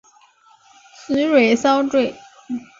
[1.05, 2.15] 紫蕊蚤缀